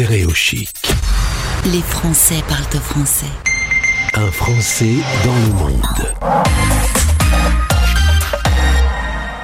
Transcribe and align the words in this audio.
Stéréo 0.00 0.32
Chic. 0.32 0.70
Les 1.66 1.82
Français 1.82 2.42
parlent 2.48 2.64
français. 2.82 3.26
Un 4.14 4.30
Français 4.30 4.94
dans 5.26 5.34
le 5.34 5.52
monde. 5.52 6.16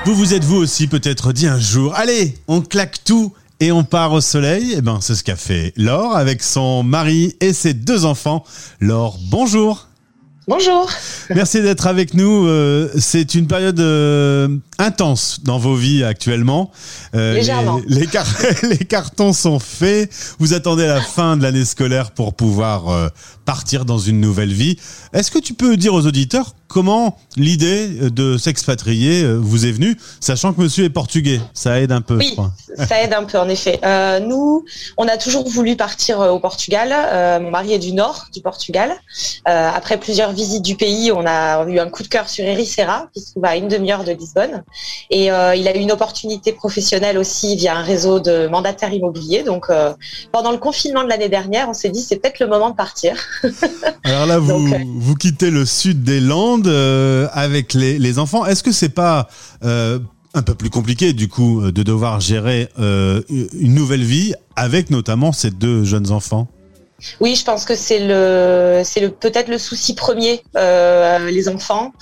Vous 0.07 0.15
vous 0.15 0.33
êtes 0.33 0.45
vous 0.45 0.57
aussi 0.57 0.87
peut-être 0.87 1.35
dit 1.35 1.47
un 1.47 1.61
jour, 1.61 1.95
allez, 1.95 2.39
on 2.49 2.63
claque 2.63 3.05
tout 3.05 3.35
et 3.61 3.71
on 3.71 3.85
part 3.85 4.15
au 4.15 4.23
soleil. 4.23 4.73
Eh 4.79 4.81
ben, 4.81 5.01
c'est 5.03 5.15
ce 5.15 5.25
qu'a 5.25 5.37
fait 5.37 5.75
Laure 5.77 6.17
avec 6.17 6.42
son 6.42 6.83
mari 6.83 7.37
et 7.41 7.53
ses 7.53 7.75
deux 7.75 8.07
enfants. 8.07 8.43
Laure, 8.81 9.19
bonjour. 9.29 9.86
Bonjour. 10.49 10.88
Merci 11.35 11.60
d'être 11.60 11.88
avec 11.88 12.15
nous. 12.15 12.47
Euh, 12.47 12.88
c'est 13.01 13.35
une 13.35 13.49
période 13.49 13.81
euh, 13.81 14.56
intense 14.79 15.40
dans 15.42 15.58
vos 15.58 15.74
vies 15.74 16.05
actuellement. 16.05 16.70
Euh, 17.16 17.34
Légèrement. 17.34 17.80
Les, 17.88 18.06
les, 18.62 18.79
cartons 18.79 19.33
sont 19.33 19.59
faits. 19.59 20.09
Vous 20.38 20.55
attendez 20.55 20.87
la 20.87 21.01
fin 21.01 21.37
de 21.37 21.43
l'année 21.43 21.65
scolaire 21.65 22.12
pour 22.12 22.35
pouvoir 22.35 23.11
partir 23.45 23.85
dans 23.85 23.98
une 23.98 24.21
nouvelle 24.21 24.52
vie. 24.52 24.79
Est-ce 25.12 25.33
que 25.33 25.41
tu 25.41 25.52
peux 25.52 25.77
dire 25.77 25.95
aux 25.95 26.07
auditeurs 26.07 26.55
comment 26.69 27.19
l'idée 27.37 28.11
de 28.11 28.38
s'expatrier 28.38 29.24
vous 29.34 29.66
est 29.66 29.73
venue, 29.73 29.97
sachant 30.20 30.52
que 30.52 30.61
monsieur 30.61 30.84
est 30.84 30.91
portugais 30.91 31.41
Ça 31.55 31.80
aide 31.80 31.93
un 31.93 32.01
peu. 32.01 32.16
Oui, 32.16 32.37
ça 32.77 33.02
aide 33.02 33.15
un 33.15 33.24
peu 33.24 33.38
en 33.38 33.48
effet. 33.48 33.79
Euh, 33.84 34.20
nous, 34.20 34.65
on 34.97 35.09
a 35.09 35.16
toujours 35.16 35.48
voulu 35.48 35.77
partir 35.77 36.21
au 36.21 36.38
Portugal. 36.38 36.93
Euh, 36.93 37.41
mon 37.41 37.51
mari 37.51 37.73
est 37.73 37.79
du 37.79 37.93
nord 37.93 38.27
du 38.33 38.41
Portugal. 38.41 38.91
Euh, 39.48 39.71
après 39.74 39.98
plusieurs 39.98 40.33
visites 40.33 40.62
du 40.62 40.77
pays, 40.77 41.12
on 41.12 41.27
a 41.27 41.65
eu 41.69 41.79
un 41.79 41.88
coup 41.88 42.02
de 42.02 42.09
cœur 42.09 42.29
sur 42.29 42.45
Ericeira, 42.45 43.09
qui 43.15 43.21
se 43.21 43.33
trouve 43.33 43.45
à 43.45 43.57
une 43.57 43.69
demi-heure 43.69 44.05
de 44.05 44.12
Lisbonne. 44.12 44.65
Et 45.10 45.27
il 45.27 45.30
a 45.69 45.77
eu 45.77 45.80
une 45.80 45.93
opportunité 45.93 46.52
professionnelle 46.52 47.19
aussi 47.19 47.57
via 47.57 47.77
un 47.77 47.83
réseau 47.83 48.21
de 48.21 48.46
mandataires 48.48 48.93
immobiliers. 48.93 49.43
Donc 49.43 49.66
pendant 50.33 50.52
le 50.52 50.59
confinement 50.59 51.05
de 51.05 51.09
l'année 51.09 51.29
dernière, 51.29 51.69
on 51.69 51.74
s'est 51.74 51.91
dit 51.91 52.01
c'est 52.01 52.16
peut-être 52.16 52.41
le 52.41 52.46
moment 52.46 52.71
de 52.71 52.77
partir. 52.77 53.16
Alors 54.05 54.26
là, 54.26 54.38
vous, 54.46 54.69
vous 54.96 55.15
quittez 55.15 55.51
le 55.51 55.65
sud 55.66 56.02
des 56.04 56.21
Landes 56.21 56.55
avec 56.65 57.74
les, 57.74 58.18
enfants. 58.18 58.46
Est-ce 58.46 58.62
que 58.62 58.73
c'est 58.73 58.95
pas 58.95 59.29
un 60.37 60.43
peu 60.43 60.54
plus 60.54 60.71
compliqué 60.71 61.15
du 61.15 61.29
coup 61.29 61.71
de 61.73 61.82
devoir 61.82 62.21
gérer 62.21 62.68
euh, 62.79 63.23
une 63.30 63.74
nouvelle 63.74 64.04
vie 64.04 64.34
avec 64.54 64.90
notamment 64.90 65.32
ces 65.32 65.50
deux 65.50 65.82
jeunes 65.84 66.12
enfants? 66.12 66.46
Oui, 67.20 67.34
je 67.34 67.44
pense 67.44 67.64
que 67.64 67.74
c'est 67.74 68.06
le, 68.06 68.82
c'est 68.84 69.00
le, 69.00 69.10
peut-être 69.10 69.48
le 69.48 69.58
souci 69.58 69.94
premier, 69.94 70.42
euh, 70.56 71.30
les 71.30 71.48
enfants. 71.48 71.92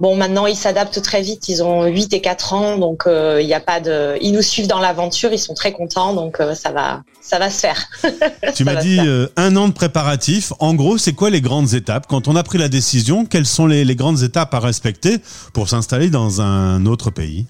Bon, 0.00 0.16
maintenant, 0.16 0.46
ils 0.46 0.56
s'adaptent 0.56 1.00
très 1.02 1.22
vite. 1.22 1.48
Ils 1.48 1.62
ont 1.62 1.84
8 1.84 2.12
et 2.12 2.20
4 2.20 2.52
ans, 2.52 2.78
donc 2.78 3.04
il 3.06 3.46
n'y 3.46 3.54
a 3.54 3.60
pas 3.60 3.80
de. 3.80 4.16
Ils 4.20 4.32
nous 4.32 4.42
suivent 4.42 4.66
dans 4.66 4.80
l'aventure. 4.80 5.32
Ils 5.32 5.38
sont 5.38 5.54
très 5.54 5.72
contents, 5.72 6.14
donc 6.14 6.38
ça 6.54 6.70
va, 6.70 7.02
ça 7.20 7.38
va 7.38 7.50
se 7.50 7.60
faire. 7.60 7.88
tu 8.54 8.64
m'as 8.64 8.76
dit 8.76 8.98
un 9.36 9.56
an 9.56 9.68
de 9.68 9.72
préparatif. 9.72 10.52
En 10.58 10.74
gros, 10.74 10.98
c'est 10.98 11.14
quoi 11.14 11.30
les 11.30 11.40
grandes 11.40 11.74
étapes? 11.74 12.06
Quand 12.08 12.28
on 12.28 12.36
a 12.36 12.42
pris 12.42 12.58
la 12.58 12.68
décision, 12.68 13.24
quelles 13.24 13.46
sont 13.46 13.66
les, 13.66 13.84
les 13.84 13.96
grandes 13.96 14.22
étapes 14.22 14.54
à 14.54 14.60
respecter 14.60 15.18
pour 15.52 15.68
s'installer 15.68 16.10
dans 16.10 16.40
un 16.40 16.86
autre 16.86 17.10
pays? 17.10 17.46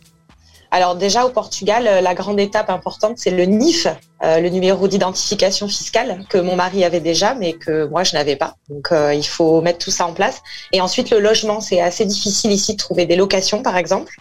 Alors 0.77 0.94
déjà 0.94 1.24
au 1.24 1.30
Portugal, 1.30 1.86
euh, 1.86 2.02
la 2.02 2.12
grande 2.12 2.38
étape 2.38 2.69
importante, 2.69 3.16
c'est 3.16 3.30
le 3.30 3.44
NIF, 3.44 3.86
euh, 4.22 4.41
le 4.41 4.50
numéro 4.50 4.86
d'identification 4.88 5.69
fiscale 5.69 6.27
que 6.28 6.36
mon 6.36 6.55
mari 6.55 6.84
avait 6.84 7.00
déjà, 7.00 7.34
mais 7.34 7.55
que 7.55 7.86
moi 7.86 8.05
je 8.05 8.12
n'avais 8.12 8.36
pas. 8.36 8.56
Donc 8.69 8.92
euh, 8.92 9.14
il 9.14 9.27
faut 9.27 9.62
mettre 9.62 9.78
tout 9.78 9.91
ça 9.91 10.06
en 10.06 10.12
place. 10.12 10.42
Et 10.72 10.82
ensuite 10.82 11.08
le 11.08 11.19
logement, 11.19 11.62
c'est 11.62 11.80
assez 11.80 12.04
difficile 12.04 12.52
ici 12.52 12.74
de 12.74 12.77
trouver 12.77 13.06
des 13.06 13.16
locations, 13.16 13.62
par 13.62 13.78
exemple. 13.78 14.16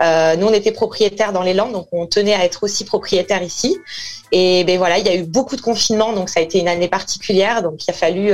nous 0.00 0.46
on 0.48 0.52
était 0.52 0.72
propriétaires 0.72 1.32
dans 1.32 1.44
les 1.44 1.54
Landes, 1.54 1.72
donc 1.72 1.86
on 1.92 2.08
tenait 2.08 2.34
à 2.34 2.44
être 2.44 2.64
aussi 2.64 2.84
propriétaires 2.84 3.44
ici. 3.44 3.78
Et 4.32 4.64
ben 4.64 4.78
voilà, 4.78 4.98
il 4.98 5.06
y 5.06 5.10
a 5.10 5.14
eu 5.14 5.22
beaucoup 5.22 5.54
de 5.54 5.60
confinements, 5.60 6.12
donc 6.12 6.28
ça 6.28 6.40
a 6.40 6.42
été 6.42 6.58
une 6.58 6.68
année 6.68 6.88
particulière. 6.88 7.62
Donc 7.62 7.86
il 7.86 7.90
a 7.92 7.94
fallu 7.94 8.32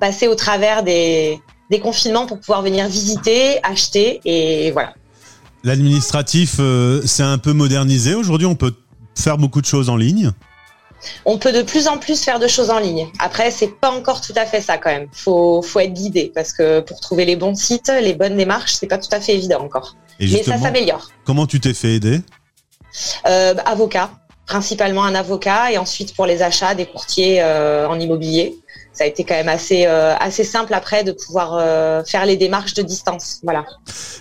passer 0.00 0.28
au 0.28 0.34
travers 0.34 0.82
des, 0.82 1.40
des 1.70 1.80
confinements 1.80 2.26
pour 2.26 2.40
pouvoir 2.40 2.60
venir 2.60 2.86
visiter, 2.88 3.58
acheter, 3.62 4.20
et 4.26 4.70
voilà. 4.72 4.92
L'administratif, 5.66 6.58
euh, 6.60 7.02
c'est 7.06 7.24
un 7.24 7.38
peu 7.38 7.52
modernisé. 7.52 8.14
Aujourd'hui, 8.14 8.46
on 8.46 8.54
peut 8.54 8.72
faire 9.16 9.36
beaucoup 9.36 9.60
de 9.60 9.66
choses 9.66 9.90
en 9.90 9.96
ligne. 9.96 10.30
On 11.24 11.38
peut 11.38 11.50
de 11.50 11.62
plus 11.62 11.88
en 11.88 11.98
plus 11.98 12.22
faire 12.22 12.38
de 12.38 12.46
choses 12.46 12.70
en 12.70 12.78
ligne. 12.78 13.08
Après, 13.18 13.50
c'est 13.50 13.80
pas 13.80 13.90
encore 13.90 14.20
tout 14.20 14.32
à 14.36 14.46
fait 14.46 14.60
ça 14.60 14.78
quand 14.78 14.90
même. 14.90 15.08
Faut, 15.10 15.62
faut 15.62 15.80
être 15.80 15.92
guidé 15.92 16.30
parce 16.32 16.52
que 16.52 16.78
pour 16.78 17.00
trouver 17.00 17.24
les 17.24 17.34
bons 17.34 17.56
sites, 17.56 17.90
les 18.00 18.14
bonnes 18.14 18.36
démarches, 18.36 18.74
c'est 18.74 18.86
pas 18.86 18.98
tout 18.98 19.08
à 19.10 19.20
fait 19.20 19.34
évident 19.34 19.60
encore. 19.60 19.96
Mais 20.20 20.44
ça 20.44 20.56
s'améliore. 20.56 21.10
Comment 21.24 21.48
tu 21.48 21.58
t'es 21.58 21.74
fait 21.74 21.94
aider? 21.94 22.20
Euh, 23.26 23.54
Avocat, 23.64 24.12
principalement 24.46 25.02
un 25.02 25.16
avocat, 25.16 25.72
et 25.72 25.78
ensuite 25.78 26.14
pour 26.14 26.26
les 26.26 26.42
achats 26.42 26.76
des 26.76 26.86
courtiers 26.86 27.42
euh, 27.42 27.88
en 27.88 27.98
immobilier 27.98 28.56
ça 28.96 29.04
a 29.04 29.06
été 29.06 29.24
quand 29.24 29.34
même 29.34 29.48
assez 29.48 29.84
euh, 29.86 30.14
assez 30.18 30.42
simple 30.42 30.72
après 30.72 31.04
de 31.04 31.12
pouvoir 31.12 31.54
euh, 31.54 32.02
faire 32.04 32.24
les 32.24 32.36
démarches 32.36 32.72
de 32.74 32.82
distance. 32.82 33.40
Voilà. 33.42 33.64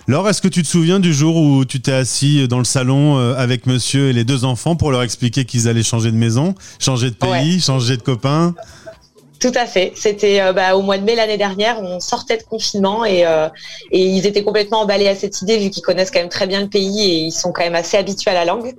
Laure, 0.07 0.27
est-ce 0.27 0.41
que 0.41 0.49
tu 0.49 0.63
te 0.63 0.67
souviens 0.67 0.99
du 0.99 1.13
jour 1.13 1.37
où 1.37 1.63
tu 1.63 1.79
t'es 1.81 1.93
assis 1.93 2.47
dans 2.49 2.57
le 2.57 2.65
salon 2.65 3.17
euh, 3.17 3.35
avec 3.37 3.67
monsieur 3.67 4.09
et 4.09 4.13
les 4.13 4.25
deux 4.25 4.43
enfants 4.43 4.75
pour 4.75 4.91
leur 4.91 5.01
expliquer 5.01 5.45
qu'ils 5.45 5.69
allaient 5.69 5.83
changer 5.83 6.11
de 6.11 6.17
maison, 6.17 6.55
changer 6.79 7.09
de 7.09 7.15
pays, 7.15 7.61
changer 7.61 7.95
de 7.95 8.01
copain? 8.01 8.53
Tout 9.39 9.51
à 9.55 9.65
fait. 9.65 9.93
C'était 9.95 10.41
euh, 10.41 10.53
bah, 10.53 10.75
au 10.75 10.81
mois 10.81 10.97
de 10.97 11.03
mai 11.03 11.15
l'année 11.15 11.37
dernière, 11.37 11.81
on 11.81 11.99
sortait 11.99 12.37
de 12.37 12.43
confinement 12.43 13.05
et, 13.05 13.25
euh, 13.25 13.49
et 13.91 14.03
ils 14.05 14.25
étaient 14.25 14.43
complètement 14.43 14.81
emballés 14.81 15.07
à 15.07 15.15
cette 15.15 15.41
idée 15.41 15.57
vu 15.57 15.69
qu'ils 15.69 15.83
connaissent 15.83 16.11
quand 16.11 16.19
même 16.19 16.29
très 16.29 16.47
bien 16.47 16.61
le 16.61 16.69
pays 16.69 17.01
et 17.01 17.17
ils 17.17 17.31
sont 17.31 17.51
quand 17.51 17.63
même 17.63 17.75
assez 17.75 17.97
habitués 17.97 18.31
à 18.31 18.33
la 18.33 18.45
langue. 18.45 18.73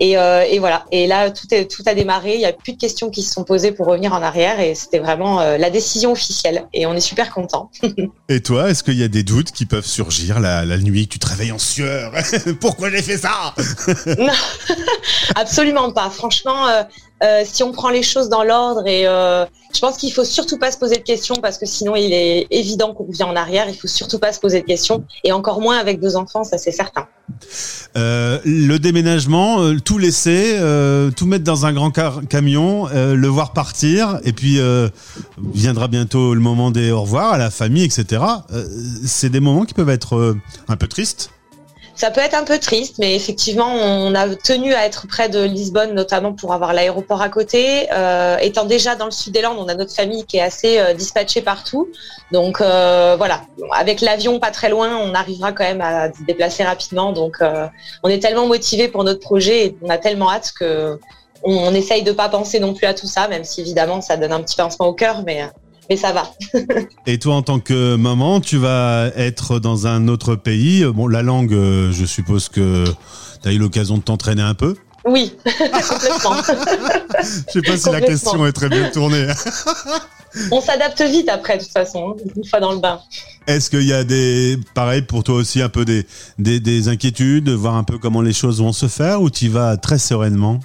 Et, 0.00 0.18
euh, 0.18 0.44
et 0.48 0.58
voilà. 0.58 0.84
Et 0.90 1.06
là, 1.06 1.30
tout, 1.30 1.46
est, 1.52 1.70
tout 1.70 1.82
a 1.86 1.94
démarré. 1.94 2.34
Il 2.34 2.38
n'y 2.38 2.46
a 2.46 2.52
plus 2.52 2.72
de 2.72 2.78
questions 2.78 3.10
qui 3.10 3.22
se 3.22 3.32
sont 3.32 3.44
posées 3.44 3.72
pour 3.72 3.86
revenir 3.86 4.12
en 4.12 4.22
arrière 4.22 4.60
et 4.60 4.74
c'était 4.74 4.98
vraiment 4.98 5.40
la 5.40 5.70
décision 5.70 6.12
officielle. 6.12 6.66
Et 6.72 6.86
on 6.86 6.94
est 6.94 7.00
super 7.00 7.32
contents. 7.32 7.70
et 8.28 8.40
toi, 8.40 8.70
est-ce 8.70 8.82
qu'il 8.82 8.98
y 8.98 9.04
a 9.04 9.08
des 9.08 9.22
doutes 9.22 9.52
qui 9.52 9.66
peuvent 9.66 9.86
surgir 9.86 10.40
la, 10.40 10.64
la 10.64 10.78
nuit? 10.78 11.08
Tu 11.08 11.18
te 11.18 11.26
réveilles 11.26 11.52
en 11.52 11.58
sueur. 11.58 12.12
Pourquoi 12.60 12.90
j'ai 12.90 13.02
fait 13.02 13.18
ça? 13.18 13.54
Non, 14.18 14.32
absolument 15.34 15.92
pas. 15.92 16.10
Franchement, 16.10 16.66
euh, 17.22 17.42
si 17.44 17.62
on 17.62 17.72
prend 17.72 17.90
les 17.90 18.02
choses 18.02 18.28
dans 18.28 18.42
l'ordre 18.42 18.86
et 18.86 19.06
euh, 19.06 19.44
je 19.72 19.80
pense 19.80 19.96
qu'il 19.96 20.12
faut 20.12 20.24
surtout 20.24 20.58
pas 20.58 20.72
se 20.72 20.78
poser 20.78 20.96
de 20.96 21.02
questions 21.02 21.36
parce 21.36 21.56
que 21.56 21.66
sinon 21.66 21.94
il 21.94 22.12
est 22.12 22.46
évident 22.50 22.94
qu'on 22.94 23.04
revient 23.04 23.24
en 23.24 23.36
arrière. 23.36 23.66
Il 23.68 23.76
faut 23.76 23.88
surtout 23.88 24.18
pas 24.18 24.32
se 24.32 24.40
poser 24.40 24.60
de 24.60 24.66
questions 24.66 25.04
et 25.22 25.32
encore 25.32 25.60
moins 25.60 25.78
avec 25.78 26.00
deux 26.00 26.16
enfants, 26.16 26.44
ça 26.44 26.58
c'est 26.58 26.72
certain. 26.72 27.06
Euh, 27.96 28.38
le 28.44 28.78
déménagement, 28.78 29.78
tout 29.84 29.98
laisser, 29.98 30.58
tout 31.16 31.26
mettre 31.26 31.44
dans 31.44 31.64
un 31.66 31.72
grand 31.72 31.90
camion, 31.90 32.88
le 32.92 33.28
voir 33.28 33.52
partir 33.52 34.18
et 34.24 34.32
puis 34.32 34.58
viendra 35.54 35.88
bientôt 35.88 36.34
le 36.34 36.40
moment 36.40 36.70
des 36.70 36.90
au 36.90 37.02
revoir 37.02 37.32
à 37.32 37.38
la 37.38 37.50
famille, 37.50 37.84
etc. 37.84 38.22
c'est 39.06 39.30
des 39.30 39.40
moments 39.40 39.64
qui 39.64 39.74
peuvent 39.74 39.90
être 39.90 40.36
un 40.68 40.76
peu 40.76 40.88
tristes. 40.88 41.30
Ça 42.02 42.10
peut 42.10 42.20
être 42.20 42.34
un 42.34 42.42
peu 42.42 42.58
triste, 42.58 42.96
mais 42.98 43.14
effectivement, 43.14 43.72
on 43.72 44.12
a 44.16 44.34
tenu 44.34 44.74
à 44.74 44.86
être 44.86 45.06
près 45.06 45.28
de 45.28 45.40
Lisbonne, 45.40 45.94
notamment 45.94 46.32
pour 46.32 46.52
avoir 46.52 46.72
l'aéroport 46.72 47.22
à 47.22 47.28
côté. 47.28 47.86
Euh, 47.92 48.38
étant 48.38 48.64
déjà 48.64 48.96
dans 48.96 49.04
le 49.04 49.12
sud 49.12 49.32
des 49.32 49.40
Landes, 49.40 49.58
on 49.60 49.68
a 49.68 49.76
notre 49.76 49.94
famille 49.94 50.24
qui 50.24 50.38
est 50.38 50.42
assez 50.42 50.80
euh, 50.80 50.94
dispatchée 50.94 51.42
partout. 51.42 51.86
Donc 52.32 52.60
euh, 52.60 53.14
voilà, 53.16 53.42
avec 53.70 54.00
l'avion 54.00 54.40
pas 54.40 54.50
très 54.50 54.68
loin, 54.68 54.96
on 54.96 55.14
arrivera 55.14 55.52
quand 55.52 55.62
même 55.62 55.80
à 55.80 56.12
se 56.12 56.24
déplacer 56.24 56.64
rapidement. 56.64 57.12
Donc 57.12 57.36
on 58.02 58.08
est 58.08 58.18
tellement 58.18 58.48
motivé 58.48 58.88
pour 58.88 59.04
notre 59.04 59.20
projet 59.20 59.66
et 59.66 59.76
on 59.80 59.88
a 59.88 59.96
tellement 59.96 60.28
hâte 60.28 60.50
que 60.58 60.98
on, 61.44 61.72
essaye 61.72 62.02
de 62.02 62.10
pas 62.10 62.28
penser 62.28 62.58
non 62.58 62.74
plus 62.74 62.86
à 62.88 62.94
tout 62.94 63.06
ça, 63.06 63.28
même 63.28 63.44
si 63.44 63.60
évidemment 63.60 64.00
ça 64.00 64.16
donne 64.16 64.32
un 64.32 64.42
petit 64.42 64.56
pincement 64.56 64.88
au 64.88 64.92
cœur, 64.92 65.22
mais 65.24 65.44
mais 65.92 65.98
ça 65.98 66.12
va. 66.12 66.32
Et 67.06 67.18
toi, 67.18 67.34
en 67.34 67.42
tant 67.42 67.60
que 67.60 67.96
maman, 67.96 68.40
tu 68.40 68.56
vas 68.56 69.10
être 69.14 69.58
dans 69.58 69.86
un 69.86 70.08
autre 70.08 70.36
pays. 70.36 70.86
Bon, 70.86 71.06
la 71.06 71.22
langue, 71.22 71.52
euh, 71.52 71.92
je 71.92 72.06
suppose 72.06 72.48
que 72.48 72.84
tu 73.42 73.48
as 73.48 73.52
eu 73.52 73.58
l'occasion 73.58 73.98
de 73.98 74.02
t'entraîner 74.02 74.40
un 74.40 74.54
peu. 74.54 74.74
Oui, 75.04 75.36
complètement. 75.44 76.36
je 77.20 77.52
sais 77.52 77.60
pas 77.60 77.76
si 77.76 77.90
la 77.90 78.00
question 78.00 78.46
est 78.46 78.52
très 78.52 78.70
bien 78.70 78.88
tournée. 78.88 79.26
On 80.50 80.62
s'adapte 80.62 81.02
vite 81.02 81.28
après, 81.28 81.58
de 81.58 81.62
toute 81.62 81.72
façon, 81.72 82.16
une 82.36 82.46
fois 82.46 82.60
dans 82.60 82.72
le 82.72 82.78
bain. 82.78 83.00
Est-ce 83.46 83.68
qu'il 83.68 83.82
y 83.82 83.92
a 83.92 84.02
des, 84.02 84.56
pareil 84.74 85.02
pour 85.02 85.24
toi 85.24 85.34
aussi, 85.34 85.60
un 85.60 85.68
peu 85.68 85.84
des, 85.84 86.06
des, 86.38 86.58
des 86.58 86.88
inquiétudes, 86.88 87.50
voir 87.50 87.74
un 87.74 87.84
peu 87.84 87.98
comment 87.98 88.22
les 88.22 88.32
choses 88.32 88.62
vont 88.62 88.72
se 88.72 88.86
faire, 88.86 89.20
ou 89.20 89.28
tu 89.28 89.46
y 89.46 89.48
vas 89.48 89.76
très 89.76 89.98
sereinement? 89.98 90.58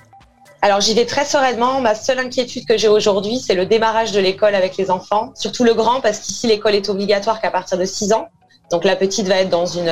Alors 0.61 0.81
j'y 0.81 0.93
vais 0.93 1.05
très 1.05 1.25
sereinement. 1.25 1.81
Ma 1.81 1.95
seule 1.95 2.19
inquiétude 2.19 2.65
que 2.65 2.77
j'ai 2.77 2.87
aujourd'hui, 2.87 3.39
c'est 3.39 3.55
le 3.55 3.65
démarrage 3.65 4.11
de 4.11 4.19
l'école 4.19 4.55
avec 4.55 4.77
les 4.77 4.89
enfants, 4.89 5.31
surtout 5.35 5.63
le 5.63 5.73
grand, 5.73 6.01
parce 6.01 6.19
qu'ici 6.19 6.47
l'école 6.47 6.75
est 6.75 6.89
obligatoire 6.89 7.41
qu'à 7.41 7.51
partir 7.51 7.77
de 7.77 7.85
6 7.85 8.13
ans. 8.13 8.27
Donc 8.71 8.83
la 8.83 8.95
petite 8.95 9.27
va 9.27 9.35
être 9.37 9.49
dans 9.49 9.65
une, 9.65 9.89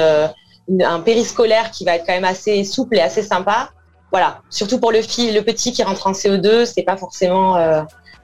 un 0.84 1.00
périscolaire 1.00 1.72
qui 1.72 1.86
va 1.86 1.96
être 1.96 2.06
quand 2.06 2.14
même 2.14 2.26
assez 2.26 2.64
souple 2.64 2.98
et 2.98 3.02
assez 3.02 3.24
sympa. 3.24 3.70
Voilà, 4.12 4.42
surtout 4.50 4.80
pour 4.80 4.92
le, 4.92 5.02
fil, 5.02 5.34
le 5.34 5.42
petit 5.42 5.72
qui 5.72 5.84
rentre 5.84 6.08
en 6.08 6.14
CE2, 6.14 6.66
c'est 6.66 6.84
pas 6.84 6.98
forcément 6.98 7.58
euh, 7.58 7.82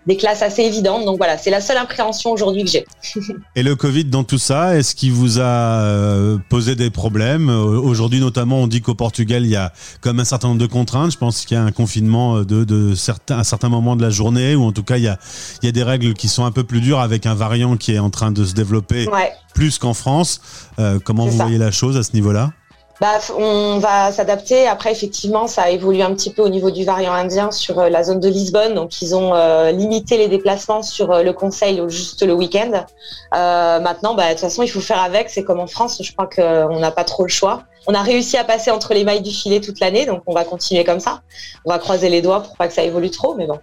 des 0.07 0.17
classes 0.17 0.41
assez 0.41 0.63
évidentes. 0.63 1.05
Donc 1.05 1.17
voilà, 1.17 1.37
c'est 1.37 1.49
la 1.49 1.61
seule 1.61 1.77
appréhension 1.77 2.31
aujourd'hui 2.31 2.63
que 2.63 2.69
j'ai. 2.69 2.85
Et 3.55 3.63
le 3.63 3.75
Covid 3.75 4.05
dans 4.05 4.23
tout 4.23 4.37
ça, 4.37 4.77
est-ce 4.77 4.95
qu'il 4.95 5.11
vous 5.11 5.39
a 5.39 5.43
euh, 5.43 6.37
posé 6.49 6.75
des 6.75 6.89
problèmes? 6.89 7.49
Aujourd'hui 7.49 8.19
notamment, 8.19 8.59
on 8.59 8.67
dit 8.67 8.81
qu'au 8.81 8.95
Portugal, 8.95 9.43
il 9.43 9.51
y 9.51 9.55
a 9.55 9.73
comme 10.01 10.19
un 10.19 10.25
certain 10.25 10.49
nombre 10.49 10.61
de 10.61 10.67
contraintes. 10.67 11.11
Je 11.11 11.17
pense 11.17 11.45
qu'il 11.45 11.55
y 11.55 11.59
a 11.59 11.63
un 11.63 11.71
confinement 11.71 12.41
de, 12.41 12.63
de 12.63 12.95
certains, 12.95 13.39
à 13.39 13.43
certains 13.43 13.69
moments 13.69 13.95
de 13.95 14.01
la 14.01 14.09
journée, 14.09 14.55
ou 14.55 14.63
en 14.63 14.71
tout 14.71 14.83
cas, 14.83 14.97
il 14.97 15.03
y 15.03 15.07
a, 15.07 15.17
il 15.61 15.65
y 15.65 15.69
a 15.69 15.71
des 15.71 15.83
règles 15.83 16.13
qui 16.13 16.27
sont 16.27 16.45
un 16.45 16.51
peu 16.51 16.63
plus 16.63 16.81
dures 16.81 16.99
avec 16.99 17.25
un 17.25 17.35
variant 17.35 17.77
qui 17.77 17.93
est 17.93 17.99
en 17.99 18.09
train 18.09 18.31
de 18.31 18.45
se 18.45 18.53
développer 18.53 19.07
plus 19.53 19.77
qu'en 19.77 19.93
France. 19.93 20.41
Euh, 20.79 20.99
comment 21.03 21.25
vous 21.25 21.37
voyez 21.37 21.57
la 21.57 21.71
chose 21.71 21.97
à 21.97 22.03
ce 22.03 22.13
niveau-là? 22.13 22.51
Bah, 22.99 23.19
on 23.37 23.79
va 23.79 24.11
s'adapter. 24.11 24.67
Après, 24.67 24.91
effectivement, 24.91 25.47
ça 25.47 25.63
a 25.63 25.69
évolué 25.69 26.03
un 26.03 26.13
petit 26.13 26.31
peu 26.31 26.41
au 26.41 26.49
niveau 26.49 26.71
du 26.71 26.83
variant 26.83 27.13
indien 27.13 27.51
sur 27.51 27.79
euh, 27.79 27.89
la 27.89 28.03
zone 28.03 28.19
de 28.19 28.27
Lisbonne. 28.27 28.73
Donc, 28.75 29.01
ils 29.01 29.15
ont 29.15 29.33
euh, 29.33 29.71
limité 29.71 30.17
les 30.17 30.27
déplacements 30.27 30.83
sur 30.83 31.11
euh, 31.11 31.23
le 31.23 31.33
Conseil 31.33 31.81
juste 31.87 32.23
le 32.23 32.33
week-end. 32.33 32.85
maintenant, 33.31 34.13
bah, 34.13 34.25
de 34.25 34.31
toute 34.31 34.41
façon, 34.41 34.63
il 34.63 34.67
faut 34.67 34.81
faire 34.81 35.01
avec. 35.01 35.29
C'est 35.29 35.43
comme 35.43 35.59
en 35.59 35.67
France. 35.67 36.01
Je 36.03 36.11
crois 36.11 36.27
qu'on 36.27 36.79
n'a 36.79 36.91
pas 36.91 37.03
trop 37.03 37.23
le 37.23 37.29
choix. 37.29 37.63
On 37.87 37.93
a 37.95 38.01
réussi 38.01 38.37
à 38.37 38.43
passer 38.43 38.69
entre 38.69 38.93
les 38.93 39.03
mailles 39.03 39.21
du 39.21 39.31
filet 39.31 39.59
toute 39.59 39.79
l'année, 39.79 40.05
donc 40.05 40.21
on 40.27 40.33
va 40.33 40.43
continuer 40.43 40.83
comme 40.83 40.99
ça. 40.99 41.21
On 41.65 41.71
va 41.71 41.79
croiser 41.79 42.09
les 42.09 42.21
doigts 42.21 42.41
pour 42.41 42.55
pas 42.55 42.67
que 42.67 42.73
ça 42.73 42.83
évolue 42.83 43.09
trop, 43.09 43.33
mais 43.33 43.47
bon. 43.47 43.59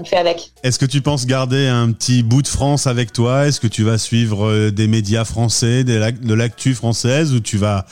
On 0.00 0.04
fait 0.04 0.16
avec. 0.16 0.52
Est-ce 0.62 0.78
que 0.78 0.86
tu 0.86 1.02
penses 1.02 1.26
garder 1.26 1.66
un 1.66 1.92
petit 1.92 2.22
bout 2.22 2.40
de 2.40 2.48
France 2.48 2.86
avec 2.86 3.12
toi? 3.12 3.46
Est-ce 3.46 3.60
que 3.60 3.66
tu 3.66 3.84
vas 3.84 3.98
suivre 3.98 4.70
des 4.70 4.86
médias 4.86 5.24
français, 5.24 5.84
de 5.84 6.34
l'actu 6.34 6.74
française, 6.74 7.34
ou 7.34 7.40
tu 7.40 7.58
vas 7.58 7.84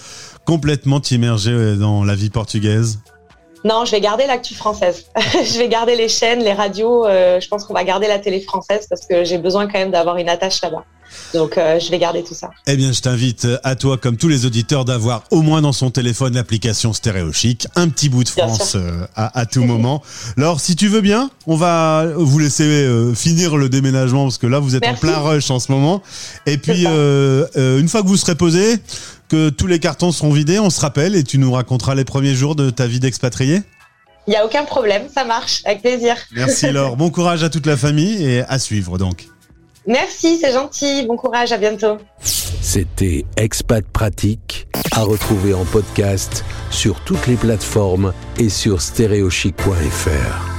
complètement 0.48 0.98
t'immerger 0.98 1.50
euh, 1.50 1.76
dans 1.76 2.04
la 2.04 2.14
vie 2.14 2.30
portugaise? 2.30 3.00
Non, 3.64 3.84
je 3.84 3.90
vais 3.90 4.00
garder 4.00 4.26
l'actu 4.26 4.54
française. 4.54 5.04
je 5.16 5.58
vais 5.58 5.68
garder 5.68 5.94
les 5.94 6.08
chaînes, 6.08 6.42
les 6.42 6.54
radios. 6.54 7.04
Euh, 7.04 7.38
je 7.38 7.48
pense 7.48 7.64
qu'on 7.64 7.74
va 7.74 7.84
garder 7.84 8.08
la 8.08 8.18
télé 8.18 8.40
française 8.40 8.86
parce 8.88 9.06
que 9.06 9.24
j'ai 9.24 9.36
besoin 9.36 9.66
quand 9.66 9.78
même 9.78 9.90
d'avoir 9.90 10.16
une 10.16 10.30
attache 10.30 10.62
là-bas. 10.62 10.84
Donc, 11.34 11.58
euh, 11.58 11.78
je 11.78 11.90
vais 11.90 11.98
garder 11.98 12.22
tout 12.22 12.34
ça. 12.34 12.50
Eh 12.66 12.76
bien, 12.76 12.92
je 12.92 13.00
t'invite 13.00 13.46
à 13.64 13.74
toi, 13.76 13.98
comme 13.98 14.16
tous 14.16 14.28
les 14.28 14.46
auditeurs, 14.46 14.84
d'avoir 14.84 15.24
au 15.30 15.42
moins 15.42 15.62
dans 15.62 15.72
son 15.72 15.90
téléphone 15.90 16.34
l'application 16.34 16.92
Stéréo 16.92 17.32
Chic, 17.32 17.66
un 17.76 17.88
petit 17.88 18.08
bout 18.08 18.24
de 18.24 18.28
France 18.28 18.76
à, 19.14 19.46
tout 19.46 19.64
moment. 19.64 20.02
Alors, 20.36 20.60
si 20.60 20.76
tu 20.76 20.88
veux 20.88 21.00
bien, 21.00 21.30
on 21.46 21.56
va 21.56 22.06
vous 22.16 22.38
laisser 22.38 22.88
finir 23.14 23.56
le 23.56 23.68
déménagement 23.68 24.24
parce 24.24 24.38
que 24.38 24.46
là, 24.46 24.58
vous 24.58 24.76
êtes 24.76 24.86
en 24.86 24.94
plein 24.94 25.18
rush 25.18 25.50
en 25.50 25.58
ce 25.58 25.72
moment. 25.72 26.02
Et 26.46 26.58
puis, 26.58 26.84
une 26.86 27.88
fois 27.88 28.02
que 28.02 28.08
vous 28.08 28.16
serez 28.16 28.34
posé, 28.34 28.80
que 29.28 29.50
tous 29.50 29.66
les 29.66 29.78
cartons 29.78 30.10
seront 30.10 30.32
vidés, 30.32 30.58
on 30.58 30.70
se 30.70 30.80
rappelle, 30.80 31.14
et 31.14 31.22
tu 31.22 31.38
nous 31.38 31.52
raconteras 31.52 31.94
les 31.94 32.04
premiers 32.04 32.34
jours 32.34 32.56
de 32.56 32.70
ta 32.70 32.86
vie 32.86 33.00
d'expatrié 33.00 33.62
Il 34.26 34.30
n'y 34.30 34.36
a 34.36 34.44
aucun 34.44 34.64
problème, 34.64 35.02
ça 35.14 35.24
marche, 35.24 35.62
avec 35.64 35.82
plaisir. 35.82 36.16
Merci 36.32 36.70
Laure, 36.72 36.96
bon 36.96 37.10
courage 37.10 37.42
à 37.42 37.50
toute 37.50 37.66
la 37.66 37.76
famille 37.76 38.24
et 38.24 38.42
à 38.42 38.58
suivre 38.58 38.98
donc. 38.98 39.28
Merci, 39.88 40.36
c'est 40.38 40.52
gentil, 40.52 41.06
bon 41.06 41.16
courage, 41.16 41.50
à 41.50 41.56
bientôt. 41.56 41.96
C'était 42.20 43.24
Expat 43.38 43.82
Pratique, 43.86 44.68
à 44.92 45.02
retrouver 45.02 45.54
en 45.54 45.64
podcast 45.64 46.44
sur 46.70 47.00
toutes 47.00 47.26
les 47.26 47.36
plateformes 47.36 48.12
et 48.38 48.50
sur 48.50 48.82
stéréochic.fr. 48.82 50.57